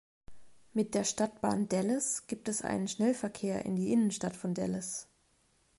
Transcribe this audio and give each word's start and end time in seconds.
Mit 0.73 0.95
der 0.95 1.03
Stadtbahn 1.03 1.69
Dallas 1.69 2.25
gibt 2.25 2.47
es 2.49 2.63
einen 2.63 2.87
Schnellverkehr 2.87 3.63
in 3.65 3.75
die 3.75 3.91
Innenstadt 3.93 4.35
von 4.35 4.55
Dallas. 4.55 5.07